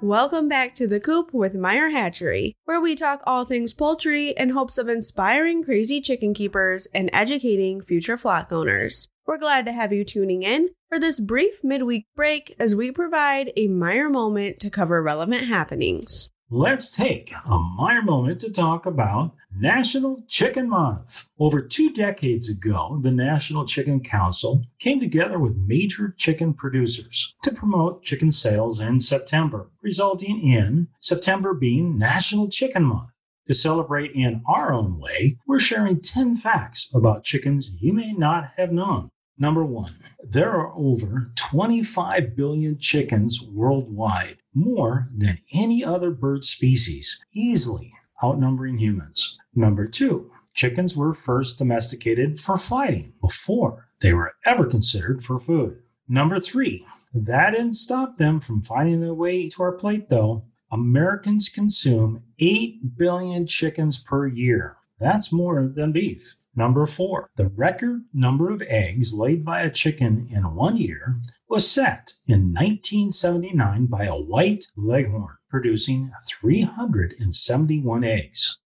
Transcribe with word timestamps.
Welcome 0.00 0.48
back 0.48 0.74
to 0.76 0.86
The 0.86 0.98
Coop 0.98 1.34
with 1.34 1.54
Meyer 1.54 1.90
Hatchery, 1.90 2.54
where 2.64 2.80
we 2.80 2.94
talk 2.94 3.22
all 3.26 3.44
things 3.44 3.74
poultry 3.74 4.30
in 4.30 4.50
hopes 4.50 4.78
of 4.78 4.88
inspiring 4.88 5.62
crazy 5.62 6.00
chicken 6.00 6.32
keepers 6.32 6.88
and 6.94 7.10
educating 7.12 7.82
future 7.82 8.16
flock 8.16 8.50
owners. 8.50 9.08
We're 9.26 9.36
glad 9.36 9.66
to 9.66 9.72
have 9.74 9.92
you 9.92 10.04
tuning 10.04 10.42
in 10.42 10.70
for 10.88 10.98
this 10.98 11.20
brief 11.20 11.62
midweek 11.62 12.06
break 12.16 12.56
as 12.58 12.74
we 12.74 12.90
provide 12.90 13.52
a 13.58 13.68
Meyer 13.68 14.08
moment 14.08 14.58
to 14.60 14.70
cover 14.70 15.02
relevant 15.02 15.48
happenings. 15.48 16.30
Let's 16.50 16.90
take 16.90 17.32
a 17.46 17.58
Meyer 17.58 18.02
moment 18.02 18.38
to 18.42 18.52
talk 18.52 18.84
about 18.84 19.34
National 19.56 20.24
Chicken 20.28 20.68
Month. 20.68 21.30
Over 21.38 21.62
two 21.62 21.90
decades 21.90 22.50
ago, 22.50 22.98
the 23.00 23.10
National 23.10 23.64
Chicken 23.64 24.00
Council 24.00 24.62
came 24.78 25.00
together 25.00 25.38
with 25.38 25.56
major 25.56 26.14
chicken 26.18 26.52
producers 26.52 27.34
to 27.44 27.54
promote 27.54 28.02
chicken 28.02 28.30
sales 28.30 28.78
in 28.78 29.00
September, 29.00 29.70
resulting 29.80 30.38
in 30.46 30.88
September 31.00 31.54
being 31.54 31.96
National 31.96 32.50
Chicken 32.50 32.84
Month. 32.84 33.08
To 33.48 33.54
celebrate 33.54 34.12
in 34.14 34.42
our 34.46 34.70
own 34.70 35.00
way, 35.00 35.38
we're 35.46 35.60
sharing 35.60 36.02
10 36.02 36.36
facts 36.36 36.90
about 36.94 37.24
chickens 37.24 37.70
you 37.80 37.94
may 37.94 38.12
not 38.12 38.52
have 38.58 38.70
known. 38.70 39.08
Number 39.36 39.64
one, 39.64 39.96
there 40.22 40.52
are 40.52 40.72
over 40.76 41.32
25 41.34 42.36
billion 42.36 42.78
chickens 42.78 43.42
worldwide, 43.42 44.38
more 44.54 45.08
than 45.12 45.38
any 45.52 45.84
other 45.84 46.10
bird 46.10 46.44
species, 46.44 47.20
easily 47.32 47.92
outnumbering 48.22 48.78
humans. 48.78 49.38
Number 49.54 49.86
two, 49.88 50.30
chickens 50.54 50.96
were 50.96 51.12
first 51.14 51.58
domesticated 51.58 52.40
for 52.40 52.56
fighting 52.56 53.14
before 53.20 53.88
they 54.00 54.12
were 54.12 54.34
ever 54.44 54.66
considered 54.66 55.24
for 55.24 55.40
food. 55.40 55.82
Number 56.06 56.38
three, 56.38 56.86
that 57.12 57.52
didn't 57.52 57.74
stop 57.74 58.18
them 58.18 58.38
from 58.40 58.62
finding 58.62 59.00
their 59.00 59.14
way 59.14 59.48
to 59.48 59.62
our 59.62 59.72
plate, 59.72 60.10
though. 60.10 60.44
Americans 60.70 61.48
consume 61.48 62.22
8 62.38 62.96
billion 62.96 63.46
chickens 63.46 63.98
per 63.98 64.26
year. 64.26 64.76
That's 65.00 65.32
more 65.32 65.66
than 65.66 65.92
beef. 65.92 66.36
Number 66.56 66.86
four, 66.86 67.30
the 67.36 67.48
record 67.48 68.02
number 68.12 68.50
of 68.50 68.62
eggs 68.68 69.12
laid 69.12 69.44
by 69.44 69.62
a 69.62 69.70
chicken 69.70 70.28
in 70.30 70.54
one 70.54 70.76
year 70.76 71.20
was 71.48 71.68
set 71.68 72.12
in 72.28 72.52
1979 72.54 73.86
by 73.86 74.04
a 74.04 74.14
white 74.14 74.66
leghorn, 74.76 75.36
producing 75.50 76.12
371 76.28 78.04
eggs. 78.04 78.58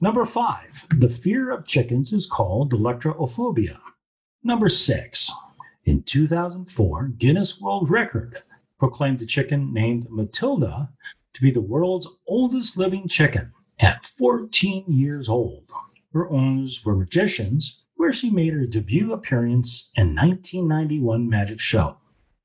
Number 0.00 0.24
five, 0.24 0.86
the 0.90 1.08
fear 1.08 1.50
of 1.50 1.66
chickens 1.66 2.12
is 2.12 2.26
called 2.26 2.72
alektorophobia. 2.72 3.78
Number 4.44 4.68
six, 4.68 5.32
in 5.84 6.04
2004, 6.04 7.08
Guinness 7.18 7.60
World 7.60 7.90
Record 7.90 8.42
proclaimed 8.78 9.20
a 9.20 9.26
chicken 9.26 9.74
named 9.74 10.06
Matilda 10.08 10.90
to 11.34 11.42
be 11.42 11.50
the 11.50 11.60
world's 11.60 12.08
oldest 12.26 12.78
living 12.78 13.08
chicken 13.08 13.52
at 13.80 14.04
14 14.04 14.84
years 14.88 15.28
old. 15.28 15.64
Her 16.12 16.28
owners 16.30 16.84
were 16.84 16.96
magicians, 16.96 17.82
where 17.94 18.12
she 18.12 18.30
made 18.30 18.52
her 18.52 18.66
debut 18.66 19.12
appearance 19.12 19.90
in 19.94 20.14
1991 20.14 21.28
Magic 21.28 21.60
Show. 21.60 21.98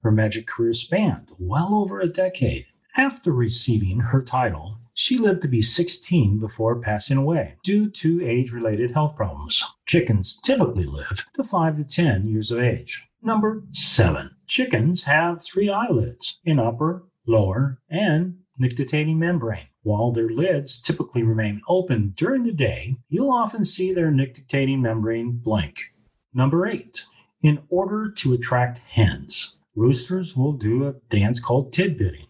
Her 0.03 0.11
magic 0.11 0.45
career 0.45 0.73
spanned 0.73 1.31
well 1.39 1.73
over 1.73 1.99
a 1.99 2.07
decade. 2.07 2.67
After 2.97 3.31
receiving 3.31 3.99
her 3.99 4.21
title, 4.21 4.77
she 4.93 5.17
lived 5.17 5.41
to 5.41 5.47
be 5.47 5.61
16 5.61 6.39
before 6.39 6.79
passing 6.79 7.17
away 7.17 7.55
due 7.63 7.89
to 7.89 8.25
age 8.25 8.51
related 8.51 8.91
health 8.91 9.15
problems. 9.15 9.63
Chickens 9.85 10.39
typically 10.43 10.85
live 10.85 11.25
to 11.33 11.43
5 11.43 11.77
to 11.77 11.83
10 11.83 12.27
years 12.27 12.51
of 12.51 12.59
age. 12.59 13.07
Number 13.21 13.63
7. 13.71 14.35
Chickens 14.47 15.03
have 15.03 15.43
three 15.43 15.69
eyelids 15.69 16.39
an 16.45 16.59
upper, 16.59 17.03
lower, 17.25 17.79
and 17.89 18.37
nictitating 18.57 19.19
membrane. 19.19 19.67
While 19.83 20.11
their 20.11 20.29
lids 20.29 20.81
typically 20.81 21.23
remain 21.23 21.61
open 21.67 22.13
during 22.15 22.43
the 22.43 22.51
day, 22.51 22.97
you'll 23.09 23.31
often 23.31 23.63
see 23.63 23.93
their 23.93 24.11
nictitating 24.11 24.81
membrane 24.81 25.33
blink. 25.33 25.93
Number 26.33 26.65
8. 26.65 27.05
In 27.41 27.61
order 27.69 28.09
to 28.09 28.33
attract 28.33 28.79
hens, 28.79 29.57
roosters 29.75 30.35
will 30.35 30.53
do 30.53 30.87
a 30.87 30.93
dance 31.09 31.39
called 31.39 31.71
tidbitting, 31.71 32.27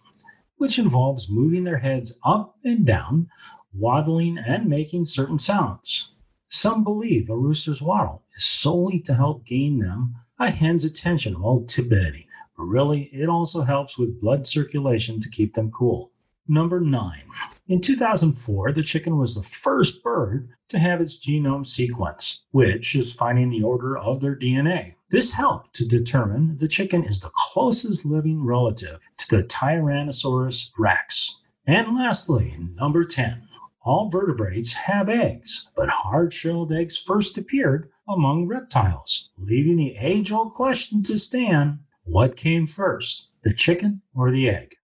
which 0.57 0.77
involves 0.77 1.29
moving 1.29 1.63
their 1.63 1.77
heads 1.77 2.13
up 2.25 2.57
and 2.63 2.85
down, 2.85 3.29
waddling, 3.73 4.37
and 4.37 4.67
making 4.67 5.05
certain 5.05 5.39
sounds. 5.39 6.11
Some 6.47 6.83
believe 6.83 7.29
a 7.29 7.35
rooster's 7.35 7.81
wattle 7.81 8.23
is 8.35 8.43
solely 8.43 8.99
to 9.01 9.15
help 9.15 9.45
gain 9.45 9.79
them 9.79 10.15
a 10.37 10.49
hen's 10.49 10.83
attention 10.83 11.41
while 11.41 11.61
tidbitting, 11.61 12.27
but 12.57 12.63
really 12.63 13.03
it 13.13 13.29
also 13.29 13.61
helps 13.61 13.97
with 13.97 14.19
blood 14.19 14.45
circulation 14.45 15.21
to 15.21 15.29
keep 15.29 15.53
them 15.53 15.71
cool. 15.71 16.11
Number 16.47 16.79
nine. 16.79 17.23
In 17.67 17.81
2004, 17.81 18.71
the 18.71 18.83
chicken 18.83 19.17
was 19.17 19.33
the 19.33 19.41
first 19.41 20.03
bird 20.03 20.49
to 20.69 20.77
have 20.77 21.01
its 21.01 21.17
genome 21.19 21.65
sequenced, 21.65 22.43
which 22.51 22.95
is 22.95 23.13
finding 23.13 23.49
the 23.49 23.63
order 23.63 23.97
of 23.97 24.21
their 24.21 24.35
DNA. 24.35 24.93
This 25.09 25.31
helped 25.31 25.73
to 25.75 25.87
determine 25.87 26.57
the 26.57 26.67
chicken 26.67 27.03
is 27.03 27.19
the 27.19 27.31
closest 27.33 28.05
living 28.05 28.45
relative 28.45 28.99
to 29.17 29.35
the 29.35 29.43
Tyrannosaurus 29.43 30.71
rex. 30.77 31.41
And 31.65 31.95
lastly, 31.95 32.55
number 32.75 33.05
10. 33.05 33.47
All 33.81 34.09
vertebrates 34.09 34.73
have 34.73 35.09
eggs, 35.09 35.69
but 35.75 35.89
hard 35.89 36.33
shelled 36.33 36.71
eggs 36.71 36.97
first 36.97 37.37
appeared 37.37 37.89
among 38.07 38.47
reptiles, 38.47 39.31
leaving 39.37 39.77
the 39.77 39.95
age 39.97 40.31
old 40.31 40.53
question 40.53 41.01
to 41.03 41.17
stand 41.17 41.79
what 42.03 42.35
came 42.37 42.67
first, 42.67 43.29
the 43.41 43.53
chicken 43.53 44.03
or 44.13 44.29
the 44.29 44.47
egg? 44.47 44.75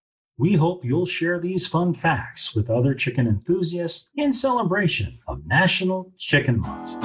We 0.42 0.54
hope 0.54 0.84
you'll 0.84 1.06
share 1.06 1.38
these 1.38 1.68
fun 1.68 1.94
facts 1.94 2.52
with 2.52 2.68
other 2.68 2.94
chicken 2.94 3.28
enthusiasts 3.28 4.10
in 4.16 4.32
celebration 4.32 5.20
of 5.28 5.46
National 5.46 6.12
Chicken 6.18 6.58
Month. 6.58 6.96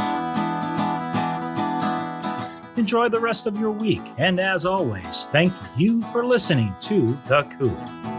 Enjoy 2.79 3.09
the 3.09 3.19
rest 3.19 3.45
of 3.45 3.59
your 3.59 3.69
week, 3.69 4.01
and 4.17 4.39
as 4.39 4.65
always, 4.65 5.27
thank 5.31 5.53
you 5.77 6.01
for 6.05 6.25
listening 6.25 6.73
to 6.81 7.15
The 7.27 7.43
Coop. 7.59 8.16